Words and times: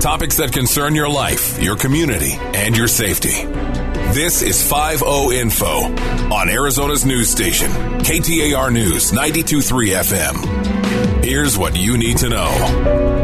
Topics 0.00 0.38
that 0.38 0.50
concern 0.50 0.94
your 0.94 1.10
life, 1.10 1.62
your 1.62 1.76
community, 1.76 2.32
and 2.32 2.74
your 2.74 2.88
safety. 2.88 3.44
This 4.14 4.40
is 4.40 4.66
5 4.66 5.02
Info 5.02 5.66
on 6.32 6.48
Arizona's 6.48 7.04
news 7.04 7.28
station, 7.28 7.70
KTAR 7.70 8.72
News 8.72 9.12
923 9.12 9.90
FM. 9.90 11.22
Here's 11.22 11.58
what 11.58 11.76
you 11.76 11.98
need 11.98 12.16
to 12.16 12.30
know. 12.30 13.19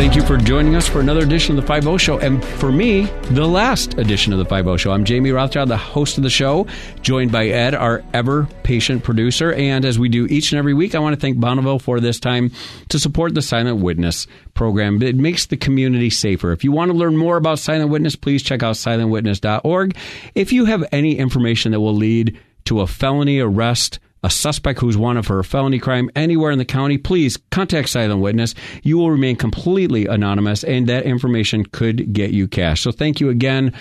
Thank 0.00 0.16
you 0.16 0.22
for 0.22 0.38
joining 0.38 0.76
us 0.76 0.88
for 0.88 1.00
another 1.00 1.20
edition 1.20 1.58
of 1.58 1.62
the 1.62 1.66
5 1.66 2.00
Show. 2.00 2.18
And 2.18 2.42
for 2.42 2.72
me, 2.72 3.02
the 3.32 3.46
last 3.46 3.98
edition 3.98 4.32
of 4.32 4.38
the 4.38 4.46
5 4.46 4.80
Show. 4.80 4.92
I'm 4.92 5.04
Jamie 5.04 5.30
Rothschild, 5.30 5.68
the 5.68 5.76
host 5.76 6.16
of 6.16 6.24
the 6.24 6.30
show, 6.30 6.66
joined 7.02 7.30
by 7.30 7.48
Ed, 7.48 7.74
our 7.74 8.02
ever 8.14 8.48
patient 8.62 9.04
producer. 9.04 9.52
And 9.52 9.84
as 9.84 9.98
we 9.98 10.08
do 10.08 10.24
each 10.24 10.52
and 10.52 10.58
every 10.58 10.72
week, 10.72 10.94
I 10.94 11.00
want 11.00 11.14
to 11.14 11.20
thank 11.20 11.38
Bonneville 11.38 11.80
for 11.80 12.00
this 12.00 12.18
time 12.18 12.50
to 12.88 12.98
support 12.98 13.34
the 13.34 13.42
Silent 13.42 13.82
Witness 13.82 14.26
program. 14.54 15.02
It 15.02 15.16
makes 15.16 15.44
the 15.44 15.58
community 15.58 16.08
safer. 16.08 16.50
If 16.52 16.64
you 16.64 16.72
want 16.72 16.90
to 16.90 16.96
learn 16.96 17.18
more 17.18 17.36
about 17.36 17.58
Silent 17.58 17.90
Witness, 17.90 18.16
please 18.16 18.42
check 18.42 18.62
out 18.62 18.76
silentwitness.org. 18.76 19.96
If 20.34 20.50
you 20.50 20.64
have 20.64 20.82
any 20.92 21.18
information 21.18 21.72
that 21.72 21.80
will 21.80 21.94
lead 21.94 22.40
to 22.64 22.80
a 22.80 22.86
felony 22.86 23.38
arrest, 23.38 23.98
a 24.22 24.30
suspect 24.30 24.80
who's 24.80 24.96
wanted 24.96 25.26
for 25.26 25.38
a 25.38 25.44
felony 25.44 25.78
crime 25.78 26.10
anywhere 26.14 26.50
in 26.50 26.58
the 26.58 26.64
county, 26.64 26.98
please 26.98 27.38
contact 27.50 27.88
Silent 27.88 28.20
Witness. 28.20 28.54
You 28.82 28.98
will 28.98 29.10
remain 29.10 29.36
completely 29.36 30.06
anonymous, 30.06 30.64
and 30.64 30.88
that 30.88 31.04
information 31.04 31.64
could 31.64 32.12
get 32.12 32.30
you 32.30 32.46
cash. 32.48 32.82
So 32.82 32.92
thank 32.92 33.20
you 33.20 33.30
again 33.30 33.72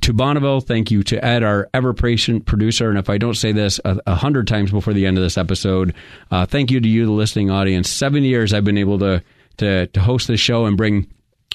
to 0.00 0.12
Bonneville. 0.12 0.60
Thank 0.60 0.90
you 0.90 1.02
to 1.04 1.24
Ed, 1.24 1.42
our 1.42 1.68
ever 1.74 1.92
patient 1.92 2.46
producer. 2.46 2.88
And 2.88 2.98
if 2.98 3.10
I 3.10 3.18
don't 3.18 3.34
say 3.34 3.52
this 3.52 3.80
a, 3.84 3.98
a 4.06 4.14
hundred 4.14 4.46
times 4.46 4.70
before 4.70 4.94
the 4.94 5.06
end 5.06 5.18
of 5.18 5.24
this 5.24 5.36
episode, 5.36 5.94
uh, 6.30 6.46
thank 6.46 6.70
you 6.70 6.80
to 6.80 6.88
you, 6.88 7.06
the 7.06 7.12
listening 7.12 7.50
audience. 7.50 7.90
Seven 7.90 8.22
years 8.22 8.52
I've 8.52 8.64
been 8.64 8.78
able 8.78 8.98
to 9.00 9.22
to, 9.58 9.86
to 9.86 10.00
host 10.00 10.26
this 10.26 10.40
show 10.40 10.66
and 10.66 10.76
bring 10.76 11.06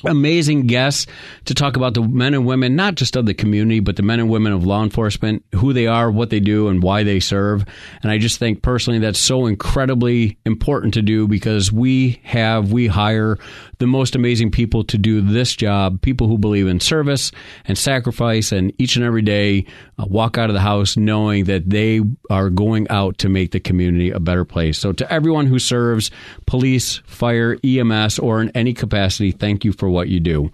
amazing 0.05 0.67
guests 0.67 1.07
to 1.45 1.53
talk 1.53 1.75
about 1.75 1.93
the 1.93 2.01
men 2.01 2.33
and 2.33 2.45
women, 2.45 2.75
not 2.75 2.95
just 2.95 3.15
of 3.15 3.25
the 3.25 3.33
community, 3.33 3.79
but 3.79 3.95
the 3.95 4.03
men 4.03 4.19
and 4.19 4.29
women 4.29 4.53
of 4.53 4.65
law 4.65 4.83
enforcement, 4.83 5.43
who 5.55 5.73
they 5.73 5.87
are, 5.87 6.09
what 6.11 6.29
they 6.29 6.39
do, 6.39 6.67
and 6.67 6.81
why 6.81 7.03
they 7.03 7.19
serve. 7.19 7.65
And 8.01 8.11
I 8.11 8.17
just 8.17 8.39
think 8.39 8.61
personally 8.61 8.99
that's 8.99 9.19
so 9.19 9.45
incredibly 9.45 10.37
important 10.45 10.93
to 10.95 11.01
do 11.01 11.27
because 11.27 11.71
we 11.71 12.19
have, 12.23 12.71
we 12.71 12.87
hire 12.87 13.37
the 13.79 13.87
most 13.87 14.15
amazing 14.15 14.51
people 14.51 14.83
to 14.85 14.97
do 14.97 15.21
this 15.21 15.55
job, 15.55 16.01
people 16.01 16.27
who 16.27 16.37
believe 16.37 16.67
in 16.67 16.79
service 16.79 17.31
and 17.65 17.77
sacrifice, 17.77 18.51
and 18.51 18.73
each 18.77 18.95
and 18.95 19.05
every 19.05 19.21
day 19.21 19.65
uh, 19.97 20.05
walk 20.05 20.37
out 20.37 20.49
of 20.49 20.53
the 20.53 20.59
house 20.59 20.97
knowing 20.97 21.45
that 21.45 21.69
they 21.69 22.01
are 22.29 22.49
going 22.49 22.87
out 22.89 23.17
to 23.17 23.29
make 23.29 23.51
the 23.51 23.59
community 23.59 24.11
a 24.11 24.19
better 24.19 24.45
place. 24.45 24.77
So 24.77 24.91
to 24.93 25.11
everyone 25.11 25.47
who 25.47 25.59
serves 25.59 26.11
police, 26.45 26.97
fire, 27.05 27.57
EMS, 27.63 28.19
or 28.19 28.41
in 28.41 28.49
any 28.51 28.73
capacity, 28.73 29.31
thank 29.31 29.65
you 29.65 29.71
for 29.71 29.88
for 29.89 29.93
what 29.93 30.07
you 30.07 30.19
do. 30.19 30.51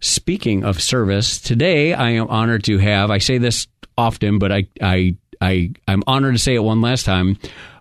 Speaking 0.00 0.64
of 0.64 0.80
service, 0.80 1.40
today 1.40 1.92
I 1.92 2.10
am 2.10 2.28
honored 2.28 2.62
to 2.64 2.78
have, 2.78 3.10
I 3.10 3.18
say 3.18 3.38
this 3.38 3.66
often, 3.96 4.38
but 4.38 4.52
I, 4.52 4.68
I, 4.80 5.16
I, 5.40 5.72
I'm 5.88 6.04
honored 6.06 6.34
to 6.34 6.38
say 6.38 6.54
it 6.54 6.62
one 6.62 6.80
last 6.80 7.04
time. 7.04 7.38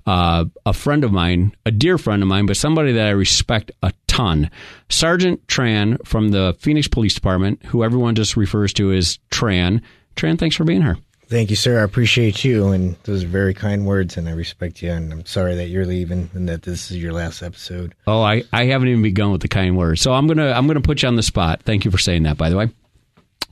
Uh, 0.07 0.45
a 0.65 0.73
friend 0.73 1.03
of 1.03 1.11
mine, 1.11 1.53
a 1.65 1.71
dear 1.71 1.97
friend 1.97 2.23
of 2.23 2.29
mine, 2.29 2.45
but 2.45 2.57
somebody 2.57 2.93
that 2.93 3.07
I 3.07 3.11
respect 3.11 3.71
a 3.83 3.91
ton. 4.07 4.49
Sergeant 4.89 5.45
Tran 5.47 6.03
from 6.07 6.29
the 6.29 6.55
Phoenix 6.59 6.87
Police 6.87 7.13
Department, 7.13 7.63
who 7.65 7.83
everyone 7.83 8.15
just 8.15 8.37
refers 8.37 8.73
to 8.73 8.93
as 8.93 9.19
Tran. 9.29 9.81
Tran, 10.15 10.39
thanks 10.39 10.55
for 10.55 10.63
being 10.63 10.81
here. 10.81 10.97
Thank 11.29 11.49
you, 11.49 11.57
sir. 11.57 11.81
I 11.81 11.83
appreciate 11.83 12.45
you, 12.45 12.69
and 12.69 12.95
those 13.03 13.25
are 13.25 13.27
very 13.27 13.53
kind 13.53 13.85
words, 13.85 14.15
and 14.15 14.29
I 14.29 14.31
respect 14.31 14.81
you. 14.81 14.91
And 14.91 15.11
I'm 15.11 15.25
sorry 15.25 15.55
that 15.55 15.67
you're 15.67 15.85
leaving, 15.85 16.29
and 16.33 16.47
that 16.47 16.61
this 16.61 16.89
is 16.89 16.97
your 16.97 17.11
last 17.11 17.43
episode. 17.43 17.93
Oh, 18.05 18.21
I, 18.21 18.43
I 18.53 18.65
haven't 18.65 18.87
even 18.87 19.01
begun 19.01 19.33
with 19.33 19.41
the 19.41 19.49
kind 19.49 19.77
words, 19.77 20.01
so 20.01 20.13
I'm 20.13 20.25
gonna 20.27 20.51
I'm 20.51 20.67
gonna 20.67 20.79
put 20.79 21.01
you 21.01 21.09
on 21.09 21.15
the 21.15 21.23
spot. 21.23 21.63
Thank 21.63 21.83
you 21.83 21.91
for 21.91 21.97
saying 21.97 22.23
that, 22.23 22.37
by 22.37 22.49
the 22.49 22.55
way. 22.55 22.69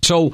So, 0.06 0.34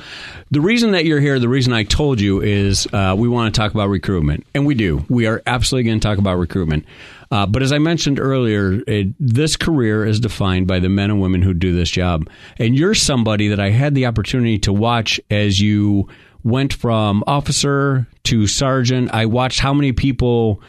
the 0.52 0.60
reason 0.60 0.92
that 0.92 1.06
you're 1.06 1.22
here, 1.22 1.40
the 1.40 1.48
reason 1.48 1.72
I 1.72 1.84
told 1.84 2.20
you 2.20 2.42
is 2.42 2.88
uh, 2.92 3.16
we 3.18 3.30
want 3.30 3.56
to 3.56 3.60
talk 3.60 3.74
about 3.74 3.88
recruitment, 3.88 4.46
and 4.54 4.66
we 4.66 4.76
do. 4.76 5.06
We 5.08 5.28
are 5.28 5.42
absolutely 5.48 5.90
going 5.90 6.00
to 6.02 6.06
talk 6.06 6.18
about 6.18 6.36
recruitment. 6.36 6.86
Uh, 7.32 7.46
but 7.46 7.64
as 7.64 7.72
I 7.72 7.78
mentioned 7.78 8.20
earlier, 8.20 8.82
it, 8.88 9.08
this 9.20 9.56
career 9.56 10.06
is 10.06 10.20
defined 10.20 10.68
by 10.68 10.80
the 10.80 10.90
men 10.90 11.10
and 11.10 11.22
women 11.22 11.42
who 11.42 11.54
do 11.54 11.74
this 11.74 11.90
job, 11.90 12.30
and 12.58 12.76
you're 12.76 12.94
somebody 12.94 13.48
that 13.48 13.60
I 13.60 13.70
had 13.70 13.96
the 13.96 14.06
opportunity 14.06 14.60
to 14.60 14.74
watch 14.74 15.20
as 15.30 15.62
you 15.62 16.08
went 16.44 16.74
from 16.74 17.24
officer 17.28 18.08
to 18.24 18.48
sergeant. 18.48 19.14
I 19.14 19.26
watched 19.28 19.60
how 19.60 19.74
many 19.74 19.92
people 19.92 20.62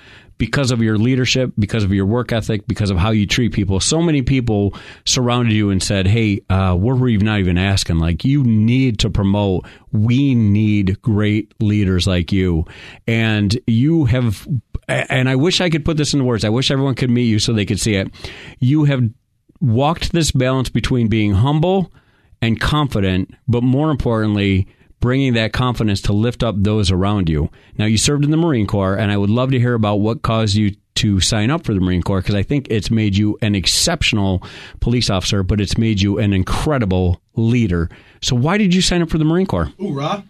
because 0.42 0.72
of 0.72 0.82
your 0.82 0.98
leadership, 0.98 1.52
because 1.56 1.84
of 1.84 1.92
your 1.92 2.04
work 2.04 2.32
ethic, 2.32 2.66
because 2.66 2.90
of 2.90 2.96
how 2.96 3.12
you 3.12 3.28
treat 3.28 3.52
people. 3.52 3.78
So 3.78 4.02
many 4.02 4.22
people 4.22 4.74
surrounded 5.06 5.52
you 5.52 5.70
and 5.70 5.80
said, 5.80 6.08
"Hey, 6.08 6.40
uh, 6.50 6.76
we're 6.76 6.96
not 7.18 7.38
even 7.38 7.56
asking. 7.56 8.00
Like, 8.00 8.24
you 8.24 8.42
need 8.42 8.98
to 8.98 9.08
promote. 9.08 9.66
We 9.92 10.34
need 10.34 11.00
great 11.00 11.54
leaders 11.60 12.08
like 12.08 12.32
you." 12.32 12.64
And 13.06 13.56
you 13.68 14.06
have, 14.06 14.48
and 14.88 15.28
I 15.28 15.36
wish 15.36 15.60
I 15.60 15.70
could 15.70 15.84
put 15.84 15.96
this 15.96 16.12
into 16.12 16.24
words. 16.24 16.44
I 16.44 16.48
wish 16.48 16.72
everyone 16.72 16.96
could 16.96 17.10
meet 17.10 17.26
you 17.26 17.38
so 17.38 17.52
they 17.52 17.64
could 17.64 17.78
see 17.78 17.94
it. 17.94 18.12
You 18.58 18.82
have 18.82 19.08
walked 19.60 20.10
this 20.10 20.32
balance 20.32 20.70
between 20.70 21.06
being 21.06 21.34
humble 21.34 21.92
and 22.40 22.60
confident, 22.60 23.32
but 23.46 23.62
more 23.62 23.92
importantly 23.92 24.66
bringing 25.02 25.34
that 25.34 25.52
confidence 25.52 26.00
to 26.02 26.14
lift 26.14 26.42
up 26.42 26.54
those 26.56 26.90
around 26.90 27.28
you. 27.28 27.50
Now, 27.76 27.84
you 27.84 27.98
served 27.98 28.24
in 28.24 28.30
the 28.30 28.36
Marine 28.38 28.66
Corps, 28.66 28.94
and 28.94 29.12
I 29.12 29.18
would 29.18 29.28
love 29.28 29.50
to 29.50 29.58
hear 29.58 29.74
about 29.74 29.96
what 29.96 30.22
caused 30.22 30.54
you 30.54 30.74
to 30.94 31.20
sign 31.20 31.50
up 31.50 31.64
for 31.64 31.74
the 31.74 31.80
Marine 31.80 32.02
Corps 32.02 32.20
because 32.20 32.36
I 32.36 32.42
think 32.44 32.68
it's 32.70 32.90
made 32.90 33.16
you 33.16 33.36
an 33.42 33.54
exceptional 33.54 34.42
police 34.80 35.10
officer, 35.10 35.42
but 35.42 35.60
it's 35.60 35.76
made 35.76 36.00
you 36.00 36.18
an 36.18 36.32
incredible 36.32 37.20
leader. 37.34 37.90
So, 38.22 38.36
why 38.36 38.56
did 38.56 38.74
you 38.74 38.80
sign 38.80 39.02
up 39.02 39.10
for 39.10 39.18
the 39.18 39.24
Marine 39.24 39.46
Corps? 39.46 39.72
Hoorah! 39.78 40.24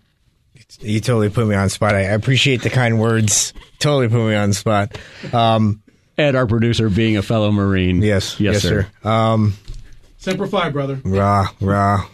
You 0.80 1.00
totally 1.00 1.28
put 1.28 1.46
me 1.46 1.54
on 1.54 1.64
the 1.64 1.70
spot. 1.70 1.94
I 1.94 2.00
appreciate 2.00 2.62
the 2.62 2.70
kind 2.70 2.98
words. 2.98 3.52
Totally 3.78 4.08
put 4.08 4.26
me 4.26 4.34
on 4.34 4.50
the 4.50 4.54
spot. 4.54 4.96
Um, 5.34 5.82
Ed, 6.16 6.34
our 6.34 6.46
producer, 6.46 6.88
being 6.88 7.18
a 7.18 7.22
fellow 7.22 7.52
Marine. 7.52 8.00
Yes, 8.00 8.40
yes, 8.40 8.54
yes 8.54 8.62
sir. 8.62 8.88
sir. 9.02 9.08
Um, 9.08 9.54
Semper 10.16 10.46
Fi, 10.46 10.70
brother. 10.70 10.98
Rah, 11.04 11.48
rah. 11.60 12.06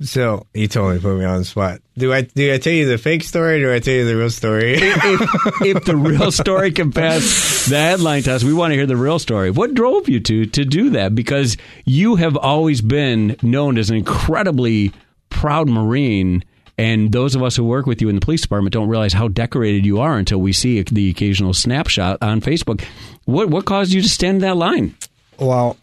So 0.00 0.46
you 0.54 0.68
totally 0.68 1.00
put 1.00 1.18
me 1.18 1.24
on 1.24 1.38
the 1.38 1.44
spot. 1.44 1.80
Do 1.96 2.12
I 2.12 2.22
do 2.22 2.52
I 2.54 2.58
tell 2.58 2.72
you 2.72 2.86
the 2.86 2.98
fake 2.98 3.24
story 3.24 3.62
or 3.62 3.66
do 3.66 3.74
I 3.74 3.80
tell 3.80 3.94
you 3.94 4.04
the 4.04 4.16
real 4.16 4.30
story? 4.30 4.74
if, 4.76 5.62
if, 5.62 5.84
the 5.84 5.96
real 5.96 6.30
story 6.30 6.70
can 6.70 6.92
pass 6.92 7.66
the 7.68 7.76
headline 7.76 8.22
test, 8.22 8.44
we 8.44 8.52
want 8.52 8.70
to 8.70 8.76
hear 8.76 8.86
the 8.86 8.96
real 8.96 9.18
story. 9.18 9.50
What 9.50 9.74
drove 9.74 10.08
you 10.08 10.20
to 10.20 10.46
to 10.46 10.64
do 10.64 10.90
that? 10.90 11.16
Because 11.16 11.56
you 11.84 12.14
have 12.16 12.36
always 12.36 12.80
been 12.80 13.36
known 13.42 13.76
as 13.76 13.90
an 13.90 13.96
incredibly 13.96 14.92
proud 15.30 15.68
Marine. 15.68 16.44
And 16.80 17.10
those 17.10 17.34
of 17.34 17.42
us 17.42 17.56
who 17.56 17.64
work 17.64 17.86
with 17.86 18.00
you 18.00 18.08
in 18.08 18.14
the 18.14 18.20
police 18.20 18.42
department 18.42 18.72
don't 18.72 18.88
realize 18.88 19.12
how 19.12 19.26
decorated 19.26 19.84
you 19.84 19.98
are 19.98 20.16
until 20.16 20.38
we 20.38 20.52
see 20.52 20.80
the 20.80 21.10
occasional 21.10 21.52
snapshot 21.52 22.18
on 22.22 22.40
Facebook. 22.40 22.84
What 23.24 23.50
what 23.50 23.64
caused 23.64 23.92
you 23.92 24.00
to 24.00 24.08
stand 24.08 24.42
that 24.42 24.56
line? 24.56 24.94
Well, 25.40 25.76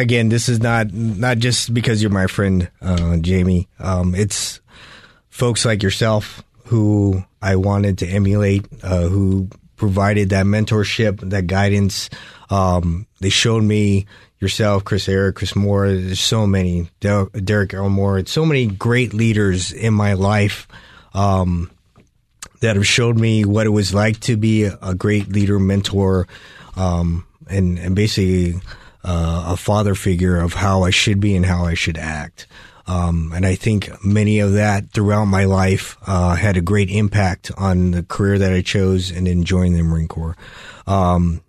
again, 0.00 0.28
this 0.28 0.48
is 0.48 0.60
not 0.60 0.92
not 0.92 1.38
just 1.38 1.72
because 1.72 2.02
you're 2.02 2.10
my 2.10 2.26
friend, 2.26 2.70
uh, 2.82 3.16
Jamie. 3.18 3.68
Um, 3.78 4.14
it's 4.14 4.60
folks 5.28 5.64
like 5.64 5.82
yourself 5.82 6.42
who 6.66 7.24
I 7.40 7.56
wanted 7.56 7.98
to 7.98 8.06
emulate, 8.06 8.66
uh, 8.82 9.02
who 9.02 9.48
provided 9.76 10.30
that 10.30 10.46
mentorship, 10.46 11.20
that 11.30 11.46
guidance. 11.46 12.10
Um, 12.50 13.06
they 13.20 13.28
showed 13.28 13.62
me 13.62 14.06
yourself, 14.40 14.84
Chris 14.84 15.08
Eric, 15.08 15.36
Chris 15.36 15.56
Moore. 15.56 15.88
There's 15.88 16.20
so 16.20 16.46
many, 16.46 16.88
Derek 17.00 17.74
Elmore. 17.74 18.24
So 18.26 18.44
many 18.44 18.66
great 18.66 19.14
leaders 19.14 19.72
in 19.72 19.94
my 19.94 20.14
life. 20.14 20.68
Um, 21.12 21.70
that 22.60 22.76
have 22.76 22.86
showed 22.86 23.18
me 23.18 23.44
what 23.44 23.66
it 23.66 23.70
was 23.70 23.92
like 23.92 24.18
to 24.20 24.38
be 24.38 24.64
a 24.64 24.94
great 24.94 25.28
leader, 25.28 25.58
mentor, 25.58 26.26
um, 26.76 27.26
and, 27.46 27.78
and 27.78 27.94
basically 27.94 28.54
uh, 29.04 29.44
a 29.48 29.56
father 29.56 29.94
figure 29.94 30.40
of 30.40 30.54
how 30.54 30.82
I 30.82 30.90
should 30.90 31.20
be 31.20 31.36
and 31.36 31.44
how 31.44 31.64
I 31.64 31.74
should 31.74 31.98
act. 31.98 32.46
Um, 32.86 33.32
and 33.34 33.46
I 33.46 33.54
think 33.54 34.04
many 34.04 34.40
of 34.40 34.54
that 34.54 34.90
throughout 34.90 35.24
my 35.24 35.44
life 35.44 35.96
uh, 36.06 36.34
had 36.34 36.56
a 36.56 36.62
great 36.62 36.90
impact 36.90 37.50
on 37.56 37.92
the 37.92 38.02
career 38.02 38.38
that 38.38 38.52
I 38.52 38.60
chose 38.60 39.10
and 39.10 39.26
in 39.26 39.44
joining 39.44 39.74
the 39.74 39.82
Marine 39.82 40.08
Corps. 40.08 40.36
Um, 40.86 41.42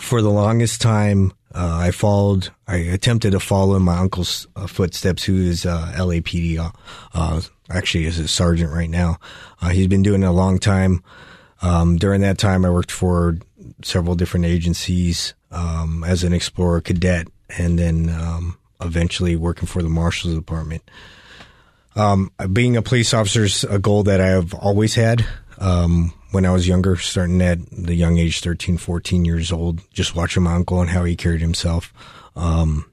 for 0.00 0.22
the 0.22 0.30
longest 0.30 0.80
time, 0.80 1.32
uh, 1.54 1.78
I 1.80 1.90
followed, 1.90 2.50
I 2.66 2.76
attempted 2.76 3.32
to 3.32 3.40
follow 3.40 3.76
in 3.76 3.82
my 3.82 3.98
uncle's 3.98 4.46
uh, 4.54 4.66
footsteps, 4.66 5.24
who 5.24 5.36
is 5.36 5.66
uh, 5.66 5.92
LAPD, 5.96 6.58
uh, 6.58 6.70
uh, 7.14 7.40
actually 7.70 8.04
is 8.04 8.18
a 8.18 8.28
sergeant 8.28 8.72
right 8.72 8.90
now. 8.90 9.18
he's 9.72 9.88
been 9.88 10.02
doing 10.02 10.22
it 10.22 10.26
a 10.26 10.32
long 10.32 10.58
time. 10.58 11.02
Um, 11.62 11.96
during 11.96 12.20
that 12.20 12.38
time, 12.38 12.64
I 12.64 12.70
worked 12.70 12.92
for 12.92 13.38
several 13.82 14.14
different 14.14 14.46
agencies 14.46 15.34
um, 15.50 16.04
as 16.04 16.24
an 16.24 16.32
explorer 16.32 16.80
cadet, 16.80 17.28
and 17.56 17.78
then 17.78 18.10
um, 18.10 18.58
eventually 18.80 19.36
working 19.36 19.66
for 19.66 19.82
the 19.82 19.88
Marshals 19.88 20.34
Department. 20.34 20.88
Um, 21.96 22.30
being 22.52 22.76
a 22.76 22.82
police 22.82 23.12
officer 23.12 23.44
is 23.44 23.64
a 23.64 23.78
goal 23.78 24.04
that 24.04 24.20
I 24.20 24.28
have 24.28 24.54
always 24.54 24.94
had. 24.94 25.26
Um, 25.58 26.12
when 26.30 26.46
I 26.46 26.52
was 26.52 26.68
younger, 26.68 26.96
starting 26.96 27.40
at 27.42 27.58
the 27.70 27.94
young 27.94 28.18
age, 28.18 28.40
13, 28.40 28.76
14 28.76 29.24
years 29.24 29.50
old, 29.50 29.80
just 29.92 30.14
watching 30.14 30.42
my 30.44 30.54
uncle 30.54 30.80
and 30.80 30.90
how 30.90 31.04
he 31.04 31.16
carried 31.16 31.40
himself. 31.40 31.92
Um, 32.36 32.84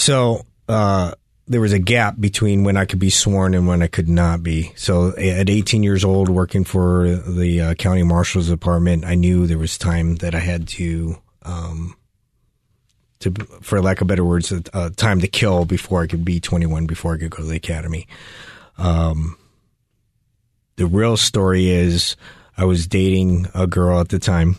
So 0.00 0.46
uh, 0.66 1.12
there 1.50 1.60
was 1.60 1.72
a 1.72 1.80
gap 1.80 2.14
between 2.20 2.62
when 2.62 2.76
I 2.76 2.84
could 2.84 3.00
be 3.00 3.10
sworn 3.10 3.54
and 3.54 3.66
when 3.66 3.82
I 3.82 3.88
could 3.88 4.08
not 4.08 4.40
be. 4.40 4.70
So 4.76 5.08
at 5.16 5.50
18 5.50 5.82
years 5.82 6.04
old, 6.04 6.28
working 6.28 6.62
for 6.62 7.08
the 7.08 7.60
uh, 7.60 7.74
county 7.74 8.04
marshal's 8.04 8.48
department, 8.48 9.04
I 9.04 9.16
knew 9.16 9.48
there 9.48 9.58
was 9.58 9.76
time 9.76 10.14
that 10.16 10.32
I 10.32 10.38
had 10.38 10.68
to, 10.68 11.18
um, 11.42 11.96
to 13.18 13.32
for 13.62 13.82
lack 13.82 14.00
of 14.00 14.06
better 14.06 14.24
words, 14.24 14.52
uh, 14.52 14.90
time 14.94 15.20
to 15.22 15.26
kill 15.26 15.64
before 15.64 16.02
I 16.02 16.06
could 16.06 16.24
be 16.24 16.38
21, 16.38 16.86
before 16.86 17.14
I 17.14 17.18
could 17.18 17.32
go 17.32 17.38
to 17.38 17.48
the 17.48 17.56
academy. 17.56 18.06
Um, 18.78 19.36
the 20.76 20.86
real 20.86 21.16
story 21.16 21.68
is 21.68 22.14
I 22.56 22.64
was 22.64 22.86
dating 22.86 23.48
a 23.56 23.66
girl 23.66 23.98
at 23.98 24.10
the 24.10 24.20
time, 24.20 24.54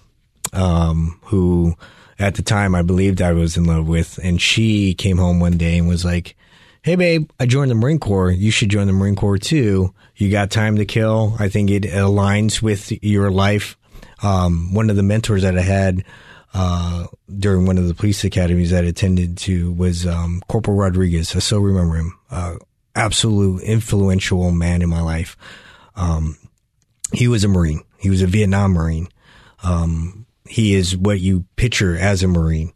um, 0.52 1.22
who 1.24 1.74
at 2.20 2.36
the 2.36 2.44
time 2.44 2.76
I 2.76 2.82
believed 2.82 3.22
I 3.22 3.32
was 3.32 3.56
in 3.56 3.64
love 3.64 3.88
with, 3.88 4.20
and 4.22 4.42
she 4.42 4.94
came 4.94 5.18
home 5.18 5.40
one 5.40 5.58
day 5.58 5.78
and 5.78 5.88
was 5.88 6.04
like, 6.04 6.36
hey 6.84 6.96
babe, 6.96 7.30
I 7.40 7.46
joined 7.46 7.70
the 7.70 7.76
Marine 7.76 8.00
Corps. 8.00 8.32
You 8.32 8.52
should 8.52 8.70
join 8.70 8.88
the 8.88 8.94
Marine 8.94 9.16
Corps 9.16 9.38
too. 9.38 9.94
You 10.16 10.32
got 10.32 10.52
time 10.52 10.78
to 10.78 10.86
kill. 10.86 11.36
I 11.40 11.50
think 11.50 11.70
it 11.70 11.84
aligns 11.84 12.62
with 12.62 12.92
your 13.04 13.30
life. 13.32 13.78
Um, 14.24 14.74
one 14.74 14.90
of 14.90 14.96
the 14.96 15.04
mentors 15.04 15.44
that 15.44 15.58
I 15.58 15.62
had 15.62 16.04
uh, 16.54 17.08
during 17.38 17.66
one 17.66 17.78
of 17.78 17.88
the 17.88 17.94
police 17.94 18.24
academies 18.24 18.72
that 18.72 18.84
I 18.84 18.88
attended 18.88 19.38
to 19.40 19.72
was 19.74 20.06
um, 20.06 20.42
Corporal 20.48 20.78
Rodriguez. 20.78 21.36
I 21.36 21.40
still 21.40 21.60
remember 21.60 21.96
him. 21.96 22.20
Uh, 22.30 22.56
absolute 22.96 23.62
influential 23.64 24.52
man 24.52 24.82
in 24.82 24.90
my 24.90 25.02
life. 25.02 25.38
Um, 25.96 26.38
he 27.14 27.28
was 27.28 27.44
a 27.44 27.48
Marine. 27.48 27.84
He 28.00 28.10
was 28.10 28.22
a 28.22 28.28
Vietnam 28.28 28.72
Marine. 28.72 29.08
Um, 29.64 30.26
he 30.46 30.74
is 30.74 30.98
what 30.98 31.20
you 31.20 31.46
picture 31.56 31.96
as 31.96 32.24
a 32.24 32.28
Marine. 32.28 32.74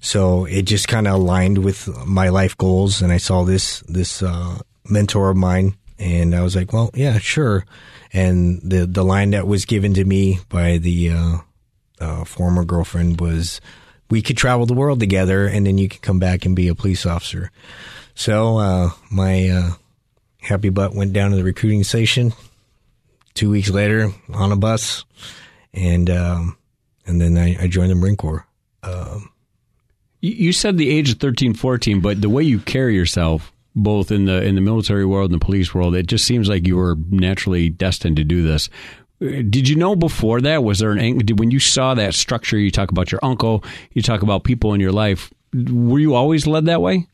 So 0.00 0.44
it 0.44 0.62
just 0.62 0.88
kind 0.88 1.06
of 1.08 1.14
aligned 1.14 1.58
with 1.58 1.88
my 2.06 2.28
life 2.28 2.56
goals, 2.56 3.02
and 3.02 3.12
I 3.12 3.16
saw 3.18 3.44
this 3.44 3.80
this 3.80 4.22
uh, 4.22 4.58
mentor 4.88 5.30
of 5.30 5.36
mine, 5.36 5.76
and 5.98 6.34
I 6.34 6.42
was 6.42 6.54
like, 6.54 6.72
well, 6.72 6.90
yeah, 6.94 7.18
sure. 7.18 7.64
And 8.12 8.60
the 8.62 8.86
the 8.86 9.04
line 9.04 9.30
that 9.30 9.46
was 9.46 9.64
given 9.64 9.94
to 9.94 10.04
me 10.04 10.38
by 10.48 10.78
the 10.78 11.10
uh, 11.10 11.38
uh, 12.00 12.24
former 12.24 12.64
girlfriend 12.64 13.20
was, 13.20 13.60
"We 14.10 14.22
could 14.22 14.36
travel 14.36 14.66
the 14.66 14.74
world 14.74 15.00
together, 15.00 15.46
and 15.46 15.66
then 15.66 15.78
you 15.78 15.88
could 15.88 16.02
come 16.02 16.18
back 16.18 16.46
and 16.46 16.54
be 16.54 16.68
a 16.68 16.74
police 16.74 17.04
officer." 17.04 17.50
So 18.14 18.58
uh, 18.58 18.90
my 19.10 19.48
uh, 19.48 19.70
happy 20.40 20.70
butt 20.70 20.94
went 20.94 21.12
down 21.12 21.30
to 21.30 21.36
the 21.36 21.44
recruiting 21.44 21.84
station. 21.84 22.32
Two 23.34 23.50
weeks 23.50 23.68
later, 23.68 24.12
on 24.32 24.50
a 24.50 24.56
bus, 24.56 25.04
and 25.74 26.08
um, 26.08 26.56
and 27.06 27.20
then 27.20 27.36
I, 27.36 27.64
I, 27.64 27.66
joined 27.66 27.90
the 27.90 27.94
Marine 27.94 28.16
Corps. 28.16 28.46
You 30.26 30.52
said 30.52 30.76
the 30.76 30.90
age 30.90 31.12
of 31.12 31.18
13, 31.18 31.54
14, 31.54 32.00
but 32.00 32.20
the 32.20 32.28
way 32.28 32.42
you 32.42 32.58
carry 32.58 32.94
yourself, 32.94 33.52
both 33.74 34.10
in 34.10 34.24
the 34.24 34.42
in 34.42 34.54
the 34.54 34.60
military 34.60 35.04
world 35.04 35.30
and 35.30 35.40
the 35.40 35.44
police 35.44 35.74
world, 35.74 35.94
it 35.94 36.06
just 36.06 36.24
seems 36.24 36.48
like 36.48 36.66
you 36.66 36.76
were 36.76 36.96
naturally 37.10 37.68
destined 37.68 38.16
to 38.16 38.24
do 38.24 38.42
this. 38.42 38.68
Did 39.20 39.68
you 39.68 39.76
know 39.76 39.96
before 39.96 40.40
that? 40.42 40.62
Was 40.62 40.80
there 40.80 40.92
an 40.92 41.20
when 41.36 41.50
you 41.50 41.58
saw 41.58 41.94
that 41.94 42.14
structure? 42.14 42.58
You 42.58 42.70
talk 42.70 42.90
about 42.90 43.12
your 43.12 43.20
uncle, 43.22 43.64
you 43.92 44.02
talk 44.02 44.22
about 44.22 44.44
people 44.44 44.74
in 44.74 44.80
your 44.80 44.92
life. 44.92 45.30
Were 45.54 45.98
you 45.98 46.14
always 46.14 46.46
led 46.46 46.66
that 46.66 46.82
way? 46.82 47.06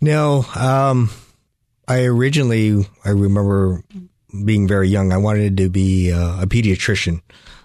No, 0.00 0.44
um, 0.56 1.10
I 1.86 2.04
originally 2.04 2.86
I 3.04 3.10
remember 3.10 3.82
being 4.44 4.66
very 4.66 4.88
young. 4.88 5.12
I 5.12 5.16
wanted 5.16 5.56
to 5.58 5.68
be 5.68 6.12
uh, 6.12 6.42
a 6.42 6.46
pediatrician. 6.46 7.22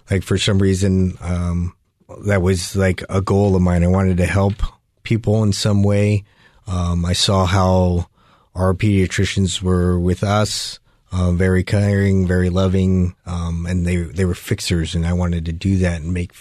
Like 0.09 0.24
for 0.24 0.38
some 0.38 0.59
reason, 0.59 1.18
um, 1.21 1.75
that 2.25 2.41
was 2.41 2.75
like 2.75 3.03
a 3.09 3.21
goal 3.21 3.55
of 3.55 3.61
mine. 3.61 3.83
I 3.83 3.87
wanted 3.87 4.17
to 4.17 4.25
help 4.25 4.53
people 5.03 5.43
in 5.43 5.53
some 5.53 5.83
way. 5.83 6.23
Um, 6.67 7.05
I 7.05 7.13
saw 7.13 7.45
how 7.45 8.07
our 8.55 8.73
pediatricians 8.73 9.61
were 9.61 9.99
with 9.99 10.23
us, 10.23 10.79
uh, 11.11 11.31
very 11.31 11.63
caring, 11.63 12.27
very 12.27 12.49
loving, 12.49 13.15
um, 13.25 13.65
and 13.65 13.85
they 13.85 13.97
they 13.97 14.25
were 14.25 14.35
fixers, 14.35 14.95
and 14.95 15.05
I 15.05 15.13
wanted 15.13 15.45
to 15.45 15.51
do 15.51 15.77
that 15.77 16.01
and 16.01 16.13
make 16.13 16.31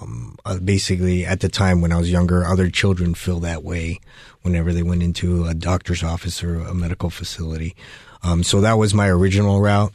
um, 0.00 0.38
uh, 0.44 0.58
basically 0.58 1.26
at 1.26 1.40
the 1.40 1.48
time 1.48 1.80
when 1.80 1.92
I 1.92 1.98
was 1.98 2.10
younger, 2.10 2.44
other 2.44 2.70
children 2.70 3.14
feel 3.14 3.40
that 3.40 3.62
way 3.62 4.00
whenever 4.42 4.72
they 4.72 4.82
went 4.82 5.02
into 5.02 5.46
a 5.46 5.54
doctor's 5.54 6.02
office 6.02 6.42
or 6.42 6.60
a 6.60 6.74
medical 6.74 7.10
facility. 7.10 7.74
Um, 8.22 8.42
so 8.42 8.60
that 8.60 8.78
was 8.78 8.94
my 8.94 9.08
original 9.08 9.60
route, 9.60 9.92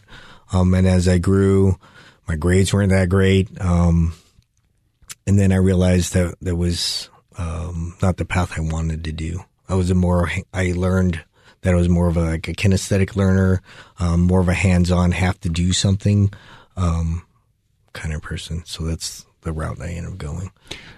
um, 0.54 0.74
and 0.74 0.88
as 0.88 1.08
I 1.08 1.18
grew, 1.18 1.80
my 2.28 2.36
grades 2.36 2.74
weren't 2.74 2.92
that 2.92 3.10
great. 3.10 3.50
And 5.30 5.38
then 5.38 5.52
I 5.52 5.58
realized 5.58 6.16
that 6.16 6.34
that 6.42 6.56
was 6.56 7.08
um, 7.38 7.96
not 8.02 8.18
the 8.18 8.26
path 8.26 8.54
I 8.58 8.62
wanted 8.62 9.04
to 9.04 9.12
do. 9.12 9.44
I 9.68 9.76
was 9.76 9.92
a 9.92 9.96
more 9.96 10.32
I 10.56 10.74
learned 10.76 11.24
that 11.62 11.72
I 11.72 11.78
was 11.78 11.88
more 11.88 12.08
of 12.08 12.18
a, 12.18 12.32
like 12.32 12.48
a 12.48 12.54
kinesthetic 12.54 13.16
learner, 13.16 13.62
um, 14.00 14.22
more 14.22 14.40
of 14.40 14.50
a 14.50 14.56
hands-on, 14.56 15.12
have 15.12 15.40
to 15.42 15.50
do 15.50 15.72
something 15.72 16.34
um, 16.76 17.28
kind 17.94 18.16
of 18.16 18.24
person. 18.24 18.64
So 18.66 18.86
that's 18.86 19.28
the 19.42 19.52
route 19.52 19.80
I 19.80 19.90
ended 19.90 20.14
up 20.14 20.18
going. 20.18 20.50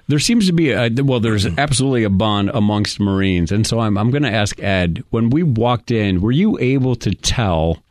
There 0.08 0.18
seems 0.18 0.48
to 0.48 0.54
be 0.54 0.72
a, 0.72 0.90
well, 1.04 1.20
there's 1.20 1.46
absolutely 1.46 2.06
a 2.06 2.10
bond 2.10 2.52
amongst 2.54 3.02
Marines, 3.02 3.52
and 3.52 3.68
so 3.68 3.82
I'm 3.82 3.98
I'm 3.98 4.12
going 4.12 4.24
to 4.24 4.32
ask 4.32 4.58
Ed. 4.64 5.04
When 5.10 5.30
we 5.30 5.44
walked 5.44 5.92
in, 5.92 6.22
were 6.22 6.32
you 6.32 6.58
able 6.58 6.96
to 6.96 7.14
tell? 7.14 7.84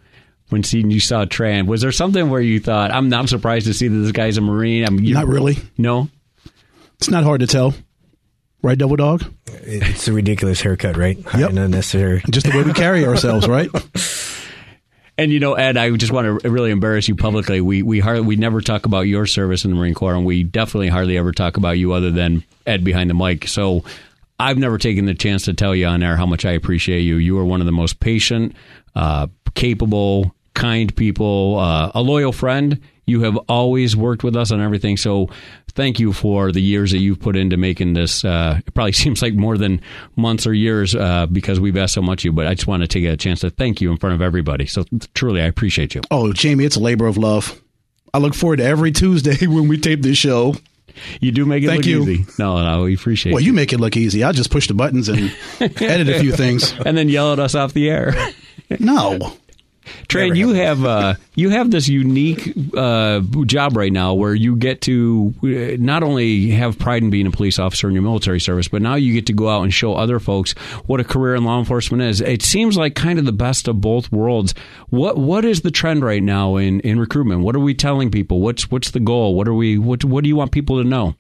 When 0.49 0.65
seeing 0.65 0.91
you 0.91 0.99
saw 0.99 1.27
Tran, 1.27 1.67
was 1.67 1.81
there 1.81 1.93
something 1.93 2.29
where 2.29 2.41
you 2.41 2.59
thought, 2.59 2.91
"I'm 2.91 3.09
not 3.09 3.29
surprised 3.29 3.67
to 3.67 3.73
see 3.73 3.87
that 3.87 3.97
this 3.97 4.11
guy's 4.11 4.37
a 4.37 4.41
Marine"? 4.41 4.85
I 4.85 4.91
mean, 4.91 5.13
not 5.13 5.29
really. 5.29 5.57
No, 5.79 6.09
it's 7.01 7.09
not 7.09 7.25
hard 7.25 7.41
to 7.41 7.47
tell. 7.47 7.73
Right, 8.63 8.77
Double 8.77 8.97
Dog? 8.97 9.25
It's 9.47 10.07
a 10.07 10.13
ridiculous 10.13 10.61
haircut, 10.61 10.99
right? 10.99 11.17
Yep. 11.35 11.51
Unnecessary. 11.51 12.23
Just 12.31 12.45
the 12.45 12.53
way 12.55 12.63
we 12.63 12.75
carry 12.75 13.07
ourselves, 13.07 13.49
right? 13.49 13.71
And 15.19 15.31
you 15.31 15.39
know, 15.39 15.53
Ed, 15.53 15.77
I 15.77 15.91
just 15.97 16.13
want 16.13 16.41
to 16.41 16.49
really 16.49 16.71
embarrass 16.71 17.07
you 17.07 17.15
publicly. 17.15 17.61
We 17.61 17.83
we 17.83 18.01
hardly 18.01 18.27
we 18.27 18.37
never 18.37 18.63
talk 18.63 18.87
about 18.87 19.03
your 19.03 19.27
service 19.27 19.67
in 19.67 19.71
the 19.71 19.77
Marine 19.77 19.93
Corps, 19.93 20.15
and 20.15 20.25
we 20.25 20.45
definitely 20.45 20.89
hardly 20.89 21.19
ever 21.19 21.31
talk 21.31 21.59
about 21.59 21.73
you 21.73 21.93
other 21.93 22.11
than 22.11 22.43
Ed 22.67 22.85
behind 22.85 23.11
the 23.11 23.15
mic. 23.15 23.47
So 23.47 23.85
I've 24.39 24.57
never 24.57 24.79
taken 24.79 25.05
the 25.05 25.13
chance 25.13 25.45
to 25.45 25.53
tell 25.53 25.75
you 25.75 25.85
on 25.89 26.03
air 26.03 26.17
how 26.17 26.25
much 26.25 26.47
I 26.47 26.53
appreciate 26.53 27.01
you. 27.01 27.17
You 27.17 27.39
are 27.39 27.45
one 27.45 27.61
of 27.61 27.67
the 27.67 27.73
most 27.73 28.01
patient, 28.01 28.57
uh, 28.95 29.27
capable, 29.55 30.35
kind 30.55 30.97
people, 30.97 31.59
uh, 31.59 31.93
a 31.95 32.01
loyal 32.01 32.33
friend. 32.33 32.81
You 33.11 33.23
have 33.23 33.37
always 33.49 33.97
worked 33.97 34.23
with 34.23 34.37
us 34.37 34.53
on 34.53 34.61
everything. 34.61 34.97
So 34.97 35.29
thank 35.73 35.99
you 35.99 36.13
for 36.13 36.53
the 36.53 36.61
years 36.63 36.93
that 36.93 36.99
you've 36.99 37.21
put 37.21 37.37
into 37.37 37.57
making 37.57 37.95
this. 37.95 38.25
Uh, 38.25 38.61
it 38.67 38.73
probably 38.73 38.93
seems 39.05 39.21
like 39.21 39.35
more 39.35 39.59
than 39.59 39.81
months 40.17 40.47
or 40.47 40.55
years 40.55 40.95
uh, 40.95 41.27
because 41.27 41.61
we've 41.61 41.77
asked 41.77 41.95
so 41.95 42.03
much 42.03 42.21
of 42.23 42.25
you, 42.27 42.33
but 42.33 42.47
I 42.47 42.55
just 42.55 42.67
want 42.67 42.83
to 42.83 42.89
take 42.89 43.05
a 43.05 43.17
chance 43.17 43.41
to 43.41 43.51
thank 43.51 43.81
you 43.81 43.91
in 43.91 43.97
front 43.97 44.15
of 44.15 44.23
everybody. 44.23 44.67
So 44.67 44.85
truly, 45.15 45.43
I 45.43 45.47
appreciate 45.47 45.95
you. 45.95 46.01
Oh, 46.11 46.33
Jamie, 46.33 46.65
it's 46.65 46.77
a 46.77 46.81
labor 46.81 47.07
of 47.07 47.17
love. 47.17 47.61
I 48.15 48.19
look 48.19 48.35
forward 48.35 48.57
to 48.57 48.65
every 48.65 48.93
Tuesday 48.93 49.47
when 49.47 49.69
we 49.69 49.79
tape 49.79 50.03
this 50.03 50.19
show. 50.19 50.55
You 51.21 51.33
do 51.33 51.47
make 51.47 51.63
it 51.63 51.67
Thank 51.69 51.79
look 51.79 51.87
you. 51.87 52.03
easy. 52.03 52.27
No, 52.39 52.63
no, 52.63 52.83
we 52.83 52.95
appreciate 52.95 53.33
it. 53.33 53.35
Well, 53.35 53.43
you 53.43 53.53
make 53.53 53.73
it 53.73 53.79
look 53.79 53.97
easy. 53.97 54.25
I 54.25 54.33
just 54.33 54.51
push 54.51 54.67
the 54.67 54.75
buttons 54.75 55.09
and 55.09 55.35
edit 55.61 56.09
a 56.09 56.19
few 56.21 56.33
things. 56.33 56.73
And 56.85 56.97
then 56.97 57.09
yell 57.09 57.33
at 57.33 57.39
us 57.39 57.55
off 57.55 57.73
the 57.73 57.89
air. 57.89 58.15
No. 58.79 59.33
Tran, 60.09 60.37
you 60.37 60.53
have 60.55 60.85
uh, 60.85 61.15
you 61.35 61.51
have 61.51 61.71
this 61.71 61.89
unique 61.89 62.53
uh, 62.77 63.21
job 63.47 63.77
right 63.77 63.93
now 63.93 64.15
where 64.15 64.35
you 64.35 64.57
get 64.57 64.81
to 64.83 65.35
uh, 65.43 65.77
not 65.79 66.03
only 66.03 66.51
have 66.51 66.79
pride 66.79 67.03
in 67.03 67.11
being 67.11 67.27
a 67.27 67.31
police 67.31 67.59
officer 67.59 67.89
in 67.89 67.95
your 67.95 68.03
military 68.03 68.41
service, 68.41 68.69
but 68.69 68.83
now 68.83 68.95
you 68.95 69.13
get 69.13 69.27
to 69.27 69.33
go 69.33 69.49
out 69.49 69.63
and 69.63 69.73
show 69.73 69.95
other 69.95 70.19
folks 70.19 70.53
what 70.87 71.01
a 71.01 71.05
career 71.05 71.35
in 71.35 71.45
law 71.45 71.59
enforcement 71.59 72.03
is. 72.03 72.21
It 72.21 72.43
seems 72.43 72.77
like 72.77 72.95
kind 72.95 73.19
of 73.19 73.25
the 73.25 73.33
best 73.33 73.69
of 73.69 73.81
both 73.81 74.11
worlds. 74.11 74.55
What 74.89 75.17
what 75.17 75.45
is 75.45 75.63
the 75.63 75.71
trend 75.71 76.05
right 76.05 76.23
now 76.23 76.57
in, 76.57 76.81
in 76.81 76.99
recruitment? 76.99 77.43
What 77.43 77.55
are 77.55 77.61
we 77.61 77.75
telling 77.75 78.11
people? 78.11 78.41
What's 78.41 78.71
what's 78.71 78.91
the 78.91 79.01
goal? 79.01 79.35
What 79.35 79.49
are 79.49 79.55
we 79.55 79.79
what 79.79 80.05
what 80.05 80.25
do 80.25 80.29
you 80.29 80.37
want 80.37 80.53
people 80.53 80.83
to 80.83 80.89
know? 80.89 81.15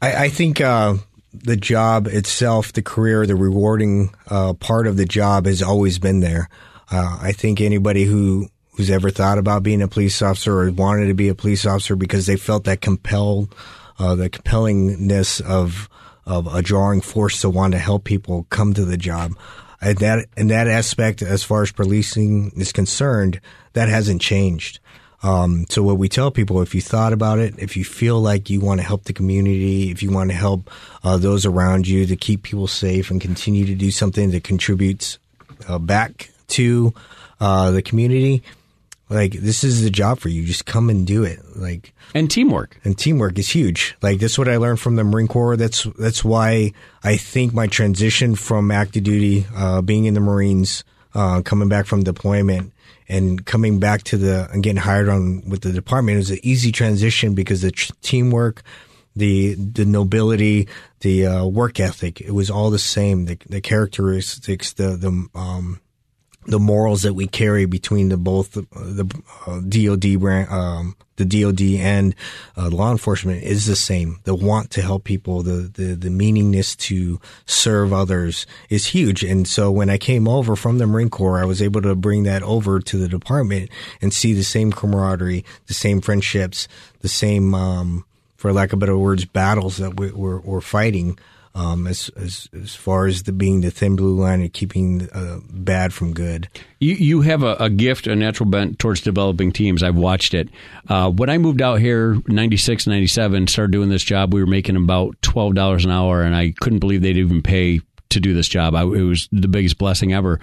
I, 0.00 0.24
I 0.24 0.28
think 0.28 0.60
uh, 0.60 0.96
the 1.32 1.56
job 1.56 2.06
itself, 2.06 2.72
the 2.72 2.82
career, 2.82 3.26
the 3.26 3.36
rewarding 3.36 4.10
uh, 4.28 4.54
part 4.54 4.86
of 4.86 4.96
the 4.96 5.04
job 5.04 5.46
has 5.46 5.62
always 5.62 5.98
been 5.98 6.20
there. 6.20 6.48
Uh, 6.90 7.18
I 7.20 7.32
think 7.32 7.60
anybody 7.60 8.04
who 8.04 8.48
who's 8.76 8.90
ever 8.90 9.10
thought 9.10 9.38
about 9.38 9.62
being 9.62 9.80
a 9.80 9.88
police 9.88 10.20
officer 10.20 10.60
or 10.60 10.70
wanted 10.70 11.06
to 11.06 11.14
be 11.14 11.28
a 11.28 11.34
police 11.34 11.64
officer 11.64 11.96
because 11.96 12.26
they 12.26 12.36
felt 12.36 12.64
that 12.64 12.82
compelled, 12.82 13.54
uh, 13.98 14.14
the 14.14 14.30
compellingness 14.30 15.40
of 15.40 15.88
of 16.26 16.52
a 16.52 16.60
drawing 16.60 17.00
force 17.00 17.40
to 17.40 17.50
want 17.50 17.72
to 17.72 17.78
help 17.78 18.04
people 18.04 18.46
come 18.50 18.74
to 18.74 18.84
the 18.84 18.96
job. 18.96 19.32
And 19.80 19.98
that 19.98 20.26
in 20.36 20.48
that 20.48 20.68
aspect, 20.68 21.22
as 21.22 21.42
far 21.42 21.62
as 21.62 21.72
policing 21.72 22.52
is 22.56 22.72
concerned, 22.72 23.40
that 23.72 23.88
hasn't 23.88 24.20
changed. 24.20 24.80
Um, 25.22 25.64
so 25.68 25.82
what 25.82 25.98
we 25.98 26.08
tell 26.08 26.30
people, 26.30 26.60
if 26.60 26.74
you 26.74 26.80
thought 26.80 27.12
about 27.12 27.38
it, 27.38 27.54
if 27.58 27.76
you 27.76 27.84
feel 27.84 28.20
like 28.20 28.50
you 28.50 28.60
want 28.60 28.80
to 28.80 28.86
help 28.86 29.04
the 29.04 29.12
community, 29.12 29.90
if 29.90 30.02
you 30.02 30.10
want 30.10 30.30
to 30.30 30.36
help 30.36 30.70
uh, 31.02 31.16
those 31.16 31.46
around 31.46 31.88
you 31.88 32.06
to 32.06 32.16
keep 32.16 32.42
people 32.42 32.66
safe 32.66 33.10
and 33.10 33.20
continue 33.20 33.64
to 33.64 33.74
do 33.74 33.90
something 33.90 34.30
that 34.30 34.44
contributes 34.44 35.18
uh, 35.68 35.78
back 35.78 36.30
to 36.48 36.94
uh, 37.40 37.70
the 37.70 37.82
community, 37.82 38.42
Like 39.08 39.32
this 39.32 39.62
is 39.62 39.82
the 39.82 39.90
job 39.90 40.18
for 40.18 40.28
you. 40.28 40.44
Just 40.44 40.66
come 40.66 40.90
and 40.90 41.06
do 41.06 41.22
it. 41.22 41.40
Like 41.54 41.92
and 42.14 42.30
teamwork. 42.30 42.80
And 42.82 42.98
teamwork 42.98 43.38
is 43.38 43.48
huge. 43.48 43.96
Like 44.02 44.18
that's 44.20 44.38
what 44.38 44.48
I 44.48 44.56
learned 44.56 44.80
from 44.80 44.96
the 44.96 45.04
Marine 45.04 45.28
Corps. 45.28 45.56
That's 45.56 45.84
that's 45.98 46.24
why 46.24 46.72
I 47.04 47.16
think 47.16 47.52
my 47.52 47.66
transition 47.66 48.34
from 48.34 48.70
active 48.70 49.04
duty, 49.04 49.46
uh, 49.54 49.82
being 49.82 50.06
in 50.06 50.14
the 50.14 50.20
Marines, 50.20 50.82
uh, 51.14 51.42
coming 51.42 51.68
back 51.68 51.86
from 51.86 52.02
deployment, 52.02 52.72
and 53.08 53.44
coming 53.46 53.78
back 53.78 54.02
to 54.04 54.16
the 54.16 54.48
and 54.52 54.62
getting 54.62 54.82
hired 54.82 55.08
on 55.08 55.42
with 55.48 55.60
the 55.60 55.72
department 55.72 56.16
was 56.16 56.30
an 56.30 56.40
easy 56.42 56.72
transition 56.72 57.34
because 57.34 57.62
the 57.62 57.70
tr- 57.70 57.92
teamwork, 58.02 58.62
the 59.14 59.54
the 59.54 59.84
nobility, 59.84 60.66
the 61.00 61.26
uh, 61.26 61.46
work 61.46 61.78
ethic, 61.78 62.20
it 62.20 62.32
was 62.32 62.50
all 62.50 62.70
the 62.70 62.78
same. 62.78 63.26
The, 63.26 63.38
the 63.48 63.60
characteristics, 63.60 64.72
the 64.72 64.96
the 64.96 65.28
um, 65.34 65.80
the 66.46 66.60
morals 66.60 67.02
that 67.02 67.14
we 67.14 67.26
carry 67.26 67.66
between 67.66 68.08
the 68.08 68.16
both 68.16 68.52
the, 68.52 68.62
the 68.72 69.22
uh, 69.46 69.60
DoD 69.60 70.20
brand, 70.20 70.50
um, 70.50 70.96
the 71.16 71.24
DoD 71.24 71.60
and 71.80 72.14
uh, 72.56 72.68
law 72.68 72.92
enforcement 72.92 73.42
is 73.42 73.66
the 73.66 73.76
same. 73.76 74.20
The 74.24 74.34
want 74.34 74.70
to 74.72 74.82
help 74.82 75.04
people, 75.04 75.42
the 75.42 75.70
the 75.72 75.94
the 75.94 76.08
meaningness 76.08 76.76
to 76.78 77.20
serve 77.46 77.92
others 77.92 78.46
is 78.68 78.86
huge. 78.86 79.24
And 79.24 79.48
so 79.48 79.70
when 79.70 79.90
I 79.90 79.98
came 79.98 80.28
over 80.28 80.56
from 80.56 80.78
the 80.78 80.86
Marine 80.86 81.10
Corps, 81.10 81.40
I 81.40 81.44
was 81.44 81.60
able 81.60 81.82
to 81.82 81.94
bring 81.94 82.22
that 82.24 82.42
over 82.42 82.80
to 82.80 82.98
the 82.98 83.08
department 83.08 83.70
and 84.00 84.12
see 84.12 84.32
the 84.32 84.44
same 84.44 84.72
camaraderie, 84.72 85.44
the 85.66 85.74
same 85.74 86.00
friendships, 86.00 86.68
the 87.00 87.08
same, 87.08 87.54
um, 87.54 88.04
for 88.36 88.52
lack 88.52 88.72
of 88.72 88.78
better 88.78 88.96
words, 88.96 89.24
battles 89.24 89.78
that 89.78 89.98
we, 89.98 90.12
we're, 90.12 90.40
we're 90.40 90.60
fighting 90.60 91.18
um, 91.56 91.86
as, 91.86 92.10
as 92.16 92.50
as 92.52 92.74
far 92.74 93.06
as 93.06 93.22
the 93.22 93.32
being 93.32 93.62
the 93.62 93.70
thin 93.70 93.96
blue 93.96 94.14
line 94.14 94.42
and 94.42 94.52
keeping 94.52 95.08
uh, 95.10 95.40
bad 95.50 95.92
from 95.94 96.12
good. 96.12 96.48
You 96.78 96.94
you 96.94 97.20
have 97.22 97.42
a, 97.42 97.54
a, 97.58 97.70
gift, 97.70 98.06
a 98.06 98.14
natural 98.14 98.48
bent 98.48 98.78
towards 98.78 99.00
developing 99.00 99.52
teams. 99.52 99.82
I've 99.82 99.96
watched 99.96 100.34
it. 100.34 100.50
Uh, 100.86 101.10
when 101.10 101.30
I 101.30 101.38
moved 101.38 101.62
out 101.62 101.80
here, 101.80 102.18
96, 102.26 102.86
97, 102.86 103.46
started 103.46 103.72
doing 103.72 103.88
this 103.88 104.04
job, 104.04 104.34
we 104.34 104.40
were 104.40 104.46
making 104.46 104.76
about 104.76 105.20
twelve 105.22 105.54
dollars 105.54 105.86
an 105.86 105.90
hour, 105.90 106.20
and 106.20 106.36
I 106.36 106.52
couldn't 106.60 106.80
believe 106.80 107.00
they'd 107.00 107.16
even 107.16 107.42
pay 107.42 107.80
to 108.16 108.20
do 108.20 108.34
this 108.34 108.48
job. 108.48 108.74
I, 108.74 108.82
it 108.82 109.02
was 109.02 109.28
the 109.30 109.48
biggest 109.48 109.78
blessing 109.78 110.12
ever. 110.12 110.40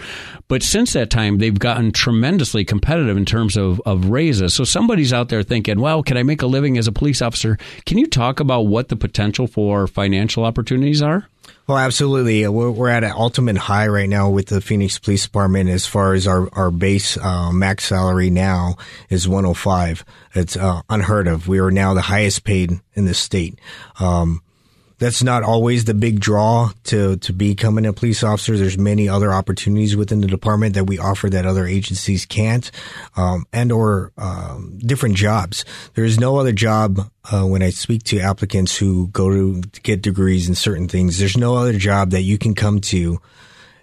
But 0.48 0.64
since 0.64 0.94
that 0.94 1.10
time, 1.10 1.40
they've 1.40 1.58
gotten 1.58 1.92
tremendously 1.92 2.64
competitive 2.64 3.18
in 3.18 3.26
terms 3.26 3.58
of, 3.58 3.82
of 3.86 4.06
raises. 4.06 4.54
So 4.54 4.64
somebody's 4.64 5.12
out 5.12 5.30
there 5.30 5.44
thinking, 5.44 5.80
well, 5.80 6.04
can 6.04 6.18
I 6.18 6.24
make 6.24 6.42
a 6.42 6.48
living 6.48 6.78
as 6.78 6.88
a 6.88 6.92
police 6.92 7.22
officer? 7.22 7.58
Can 7.86 7.98
you 7.98 8.08
talk 8.08 8.40
about 8.40 8.62
what 8.62 8.90
the 8.90 8.96
potential 8.96 9.48
for 9.48 9.88
financial 9.88 10.46
opportunities 10.46 11.02
are? 11.02 11.28
Well, 11.68 11.78
absolutely. 11.78 12.48
We're, 12.48 12.90
at 12.90 13.04
an 13.04 13.14
ultimate 13.16 13.58
high 13.58 13.88
right 13.88 14.10
now 14.10 14.30
with 14.30 14.48
the 14.48 14.62
Phoenix 14.62 15.00
Police 15.00 15.24
Department 15.24 15.70
as 15.70 15.86
far 15.86 16.14
as 16.14 16.28
our, 16.28 16.50
our 16.54 16.72
base 16.72 17.18
uh, 17.18 17.52
max 17.52 17.86
salary 17.86 18.30
now 18.30 18.76
is 19.10 19.28
105. 19.28 20.04
It's 20.36 20.58
uh, 20.58 20.82
unheard 20.90 21.28
of. 21.28 21.48
We 21.48 21.60
are 21.60 21.72
now 21.72 21.94
the 21.94 22.02
highest 22.02 22.44
paid 22.44 22.80
in 22.96 23.06
the 23.06 23.14
state. 23.14 23.60
Um, 24.00 24.42
that's 25.00 25.24
not 25.24 25.44
always 25.44 25.86
the 25.86 25.94
big 25.94 26.20
draw 26.20 26.72
to 26.86 27.18
to 27.18 27.34
becoming 27.34 27.86
a 27.86 27.94
police 27.94 28.24
officer. 28.24 28.58
There's 28.58 28.78
many 28.78 29.10
other 29.10 29.34
opportunities 29.34 29.96
within 29.96 30.22
the 30.22 30.28
department 30.28 30.76
that 30.76 30.86
we 30.86 30.98
offer 30.98 31.30
that 31.30 31.46
other 31.46 31.66
agencies 31.66 32.26
can't, 32.26 32.70
um, 33.16 33.46
and 33.52 33.72
or 33.72 34.12
um, 34.18 34.78
different 34.80 35.16
jobs. 35.16 35.66
There 35.96 36.06
is 36.06 36.20
no 36.20 36.38
other 36.38 36.54
job 36.54 37.10
uh, 37.32 37.44
when 37.44 37.64
I 37.64 37.70
speak 37.70 38.04
to 38.04 38.20
applicants 38.20 38.78
who 38.78 39.08
go 39.08 39.30
to 39.30 39.62
get 39.82 40.02
degrees 40.02 40.48
in 40.48 40.56
certain 40.56 40.88
things. 40.88 41.20
There's 41.20 41.38
no 41.38 41.56
other 41.56 41.78
job 41.78 42.12
that 42.12 42.22
you 42.22 42.38
can 42.38 42.54
come 42.54 42.80
to 42.82 43.20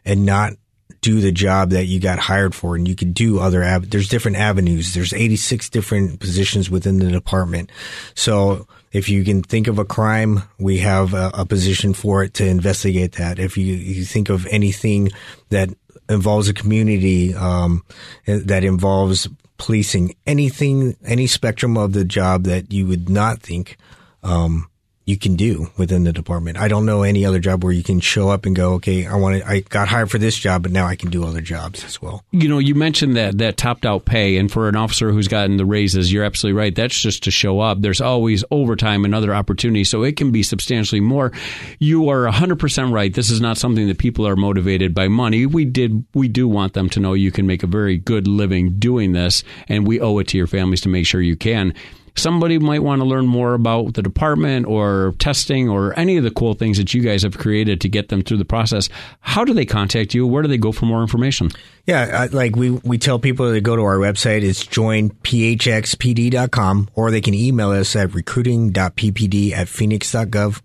and 0.05 0.25
not 0.25 0.55
do 1.01 1.21
the 1.21 1.33
job 1.33 1.71
that 1.71 1.87
you 1.87 1.99
got 1.99 2.19
hired 2.19 2.55
for 2.55 2.77
and 2.77 2.87
you 2.87 2.95
could 2.95 3.15
do 3.15 3.39
other 3.41 3.65
av- 3.65 3.89
there's 3.91 4.09
different 4.09 4.37
avenues 4.37 4.93
there's 4.93 5.13
86 5.13 5.71
different 5.71 6.21
positions 6.21 6.69
within 6.69 6.99
the 6.99 7.11
department 7.11 7.71
so 8.15 8.67
if 8.93 9.09
you 9.09 9.25
can 9.25 9.43
think 9.43 9.69
of 9.69 9.79
a 9.79 9.85
crime, 9.85 10.43
we 10.59 10.79
have 10.79 11.15
a, 11.15 11.31
a 11.35 11.47
position 11.47 11.95
for 11.95 12.25
it 12.25 12.35
to 12.35 12.47
investigate 12.47 13.13
that. 13.13 13.39
If 13.39 13.57
you, 13.57 13.75
you, 13.75 14.05
think 14.05 14.29
of 14.29 14.47
anything 14.47 15.11
that 15.51 15.71
involves 16.09 16.49
a 16.49 16.55
community, 16.55 17.35
um, 17.35 17.85
that 18.27 18.65
involves 18.65 19.29
policing, 19.59 20.17
anything, 20.27 20.97
any 21.05 21.27
spectrum 21.27 21.77
of 21.77 21.93
the 21.93 22.05
job 22.05 22.45
that 22.45 22.73
you 22.73 22.87
would 22.87 23.09
not 23.09 23.41
think, 23.41 23.77
um, 24.23 24.69
you 25.07 25.17
can 25.17 25.35
do 25.35 25.71
within 25.77 26.05
the 26.05 26.13
department. 26.13 26.57
I 26.59 26.69
don't 26.69 26.87
know 26.87 27.03
any 27.03 27.25
other 27.25 27.39
job 27.39 27.65
where 27.65 27.73
you 27.73 27.83
can 27.83 28.01
show 28.01 28.29
up 28.29 28.47
and 28.47 28.55
go, 28.55 28.75
okay, 28.75 29.07
I 29.07 29.17
want 29.17 29.41
to, 29.41 29.49
I 29.49 29.61
got 29.61 29.89
hired 29.89 30.11
for 30.11 30.19
this 30.19 30.37
job, 30.37 30.63
but 30.63 30.73
now 30.73 30.87
I 30.87 30.95
can 30.95 31.11
do 31.11 31.25
other 31.25 31.41
jobs 31.41 31.85
as 31.85 32.01
well. 32.01 32.23
You 32.31 32.49
know, 32.49 32.59
you 32.59 32.75
mentioned 32.75 33.17
that 33.17 33.39
that 33.39 33.57
topped 33.57 33.87
out 33.87 34.05
pay, 34.05 34.37
and 34.37 34.53
for 34.53 34.69
an 34.69 34.77
officer 34.77 35.11
who's 35.11 35.27
gotten 35.27 35.57
the 35.57 35.65
raises, 35.65 36.13
you're 36.13 36.25
absolutely 36.25 36.59
right. 36.59 36.75
That's 36.75 37.01
just 37.01 37.25
to 37.25 37.31
show 37.31 37.61
up. 37.61 37.81
There's 37.81 38.01
always 38.01 38.45
overtime 38.51 39.05
and 39.05 39.15
other 39.15 39.35
opportunities, 39.35 39.89
so 39.89 40.03
it 40.05 40.17
can 40.17 40.31
be 40.31 40.43
substantially 40.43 41.01
more. 41.01 41.33
You 41.79 42.11
are 42.11 42.27
100% 42.27 42.93
right. 42.93 43.13
This 43.13 43.31
is 43.31 43.41
not 43.41 43.59
something 43.59 43.89
that 43.89 43.99
people 43.99 44.29
are 44.29 44.37
motivated 44.37 44.95
by 44.95 45.09
money. 45.09 45.47
We 45.47 45.65
did, 45.65 46.05
we 46.15 46.29
do 46.29 46.47
want 46.47 46.75
them 46.75 46.89
to 46.91 47.01
know 47.01 47.15
you 47.15 47.33
can 47.33 47.47
make 47.47 47.63
a 47.63 47.67
very 47.67 47.97
good 47.97 48.29
living 48.29 48.79
doing 48.79 49.13
this, 49.13 49.43
and 49.67 49.87
we 49.87 50.01
owe 50.01 50.19
it 50.19 50.29
to 50.29 50.39
your 50.39 50.47
families 50.47 50.83
to 50.83 50.89
make 50.89 51.07
sure 51.07 51.21
you 51.21 51.37
can 51.37 51.75
somebody 52.21 52.59
might 52.59 52.83
want 52.83 53.01
to 53.01 53.07
learn 53.07 53.27
more 53.27 53.55
about 53.55 53.95
the 53.95 54.03
department 54.03 54.67
or 54.67 55.15
testing 55.19 55.69
or 55.69 55.99
any 55.99 56.17
of 56.17 56.25
the 56.25 56.31
cool 56.31 56.55
things 56.55 56.79
that 56.79 56.95
you 56.95 57.03
guys 57.03 57.23
have 57.23 57.39
created 57.39 57.81
to 57.81 57.89
get 57.89 58.09
them 58.09 58.23
through 58.23 58.37
the 58.37 58.45
process, 58.45 58.89
how 59.21 59.45
do 59.45 59.53
they 59.53 59.67
contact 59.67 60.15
you? 60.15 60.27
Where 60.27 60.43
do 60.43 60.49
they 60.49 60.59
go 60.59 60.73
for 60.73 60.87
more 60.87 61.03
information? 61.03 61.51
Yeah, 61.87 62.29
like 62.33 62.57
we, 62.57 62.71
we 62.71 62.99
tell 62.99 63.19
people 63.19 63.53
to 63.53 63.61
go 63.61 63.77
to 63.77 63.83
our 63.83 63.97
website. 63.97 64.43
It's 64.43 64.65
joinphxpd.com 64.65 66.91
or 66.95 67.11
they 67.11 67.21
can 67.21 67.35
email 67.35 67.71
us 67.71 67.97
at 67.97 68.15
recruiting.ppd 68.15 69.53
at 69.53 69.69
phoenix.gov 69.69 70.63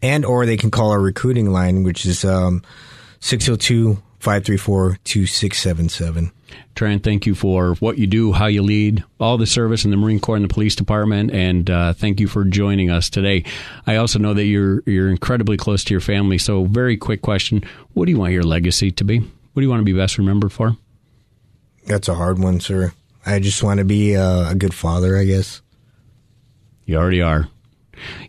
and 0.00 0.24
or 0.24 0.46
they 0.46 0.56
can 0.56 0.70
call 0.70 0.90
our 0.90 1.00
recruiting 1.00 1.50
line, 1.50 1.82
which 1.82 2.06
is 2.06 2.24
um, 2.24 2.62
602 3.20 4.00
534 4.18 4.98
2677. 5.04 6.32
Tran, 6.74 7.02
thank 7.02 7.26
you 7.26 7.34
for 7.34 7.74
what 7.74 7.98
you 7.98 8.06
do, 8.06 8.32
how 8.32 8.46
you 8.46 8.62
lead, 8.62 9.04
all 9.20 9.36
the 9.36 9.46
service 9.46 9.84
in 9.84 9.90
the 9.90 9.96
Marine 9.96 10.20
Corps 10.20 10.36
and 10.36 10.44
the 10.44 10.52
police 10.52 10.74
department, 10.74 11.30
and 11.32 11.68
uh, 11.68 11.92
thank 11.92 12.20
you 12.20 12.28
for 12.28 12.44
joining 12.44 12.90
us 12.90 13.10
today. 13.10 13.44
I 13.86 13.96
also 13.96 14.18
know 14.18 14.34
that 14.34 14.44
you're 14.44 14.82
you're 14.86 15.10
incredibly 15.10 15.56
close 15.56 15.84
to 15.84 15.94
your 15.94 16.00
family. 16.00 16.38
So, 16.38 16.64
very 16.64 16.96
quick 16.96 17.22
question: 17.22 17.64
What 17.94 18.06
do 18.06 18.12
you 18.12 18.18
want 18.18 18.32
your 18.32 18.44
legacy 18.44 18.90
to 18.92 19.04
be? 19.04 19.18
What 19.18 19.60
do 19.60 19.62
you 19.62 19.70
want 19.70 19.80
to 19.80 19.84
be 19.84 19.92
best 19.92 20.18
remembered 20.18 20.52
for? 20.52 20.76
That's 21.86 22.08
a 22.08 22.14
hard 22.14 22.38
one, 22.38 22.60
sir. 22.60 22.92
I 23.26 23.40
just 23.40 23.62
want 23.62 23.78
to 23.78 23.84
be 23.84 24.14
a, 24.14 24.50
a 24.50 24.54
good 24.54 24.74
father, 24.74 25.16
I 25.16 25.24
guess. 25.24 25.62
You 26.84 26.96
already 26.96 27.20
are. 27.22 27.48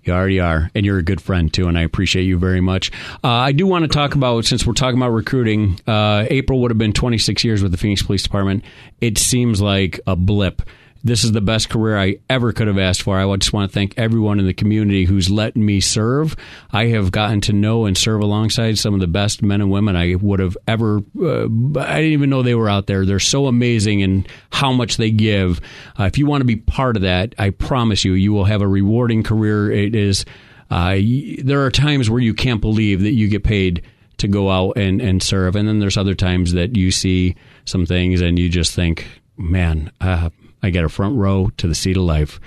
You 0.04 0.14
already 0.14 0.40
are, 0.40 0.72
and 0.76 0.86
you're 0.86 0.98
a 0.98 1.04
good 1.04 1.22
friend 1.22 1.54
too, 1.54 1.68
and 1.68 1.78
I 1.78 1.82
appreciate 1.82 2.24
you 2.24 2.38
very 2.38 2.62
much. 2.62 2.92
Uh, 3.24 3.28
I 3.28 3.52
do 3.52 3.68
want 3.68 3.84
to 3.84 3.88
talk 3.88 4.16
about 4.16 4.46
since 4.46 4.66
we're 4.66 4.74
talking 4.74 4.98
about 4.98 5.12
recruiting. 5.12 5.80
Uh, 5.88 6.26
April 6.30 6.62
would 6.62 6.72
have 6.72 6.78
been 6.78 6.94
26 6.94 7.44
years 7.44 7.64
with 7.64 7.72
the 7.72 7.78
Phoenix 7.78 8.02
Police 8.04 8.24
Department. 8.24 8.64
It 9.02 9.18
seems 9.18 9.62
like 9.62 10.00
a 10.08 10.16
blip 10.16 10.62
this 11.04 11.24
is 11.24 11.32
the 11.32 11.42
best 11.42 11.70
career 11.70 11.98
I 11.98 12.18
ever 12.30 12.52
could 12.52 12.68
have 12.68 12.78
asked 12.78 13.04
for. 13.04 13.18
I 13.18 13.36
just 13.38 13.54
want 13.54 13.72
to 13.72 13.74
thank 13.74 13.98
everyone 13.98 14.40
in 14.40 14.46
the 14.46 14.54
community 14.54 15.06
who's 15.06 15.30
let 15.30 15.56
me 15.56 15.80
serve. 15.80 16.36
I 16.72 16.88
have 16.88 17.12
gotten 17.12 17.42
to 17.42 17.54
know 17.54 17.86
and 17.86 17.98
serve 17.98 18.22
alongside 18.22 18.78
some 18.78 18.94
of 18.94 19.00
the 19.00 19.08
best 19.08 19.42
men 19.42 19.62
and 19.62 19.72
women 19.72 19.96
I 19.96 20.16
would 20.16 20.40
have 20.40 20.58
ever. 20.68 20.98
Uh, 21.20 21.46
I 21.80 22.02
didn't 22.02 22.14
even 22.14 22.30
know 22.30 22.44
they 22.44 22.56
were 22.56 22.70
out 22.70 22.88
there. 22.88 23.06
They're 23.06 23.20
so 23.20 23.48
amazing 23.48 24.02
in 24.02 24.26
how 24.52 24.74
much 24.74 24.98
they 24.98 25.12
give. 25.12 25.62
Uh, 25.98 26.04
if 26.04 26.18
you 26.18 26.26
want 26.26 26.42
to 26.42 26.46
be 26.46 26.58
part 26.58 26.96
of 26.96 27.04
that, 27.04 27.34
I 27.38 27.52
promise 27.52 28.04
you, 28.04 28.14
you 28.14 28.34
will 28.34 28.46
have 28.46 28.62
a 28.62 28.68
rewarding 28.68 29.24
career. 29.24 29.72
It 29.72 29.96
is. 29.96 30.26
Uh, 30.70 30.98
there 31.44 31.66
are 31.66 31.72
times 31.72 32.10
where 32.10 32.22
you 32.22 32.34
can't 32.34 32.62
believe 32.62 33.02
that 33.02 33.14
you 33.14 33.28
get 33.28 33.44
paid 33.44 33.84
to 34.18 34.28
go 34.28 34.52
out 34.52 34.78
and, 34.78 35.02
and 35.02 35.24
serve, 35.24 35.56
and 35.56 35.68
then 35.68 35.80
there's 35.80 35.98
other 35.98 36.14
times 36.14 36.52
that 36.52 36.76
you 36.76 36.92
see 36.92 37.36
some 37.66 37.86
things 37.86 38.22
and 38.22 38.38
you 38.38 38.50
just 38.50 38.74
think, 38.74 39.08
man, 39.38 39.92
uh, 40.02 40.30
I 40.62 40.70
get 40.70 40.84
a 40.84 40.90
front 40.90 41.18
row 41.18 41.50
to 41.58 41.68
the 41.68 41.76
seat 41.76 41.98
of 41.98 42.04
life. 42.04 42.40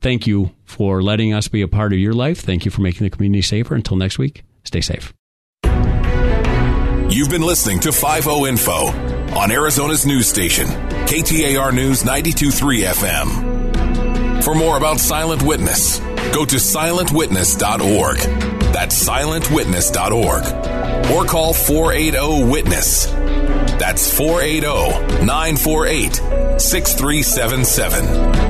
Thank 0.00 0.26
you 0.26 0.50
for 0.64 1.02
letting 1.02 1.32
us 1.32 1.48
be 1.48 1.62
a 1.62 1.68
part 1.68 1.92
of 1.92 1.98
your 1.98 2.12
life. 2.12 2.40
Thank 2.40 2.64
you 2.64 2.70
for 2.70 2.82
making 2.82 3.04
the 3.04 3.10
community 3.10 3.42
safer. 3.42 3.74
Until 3.74 3.96
next 3.96 4.18
week, 4.18 4.44
stay 4.64 4.82
safe. 4.82 5.14
You've 7.10 7.30
been 7.30 7.42
listening 7.42 7.80
to 7.80 7.92
5 7.92 8.26
Info 8.26 8.88
on 9.34 9.50
Arizona's 9.50 10.04
news 10.04 10.26
station, 10.26 10.66
KTAR 10.66 11.74
News 11.74 12.04
923 12.04 12.82
FM. 12.82 14.42
For 14.42 14.54
more 14.54 14.76
about 14.76 15.00
Silent 15.00 15.42
Witness, 15.42 16.00
go 16.34 16.44
to 16.44 16.56
silentwitness.org. 16.56 18.18
That's 18.74 19.08
silentwitness.org. 19.08 21.12
Or 21.12 21.24
call 21.24 21.54
480 21.54 22.50
Witness. 22.50 23.06
That's 23.06 24.14
480 24.14 25.24
948 25.24 26.20
6377. 26.58 28.43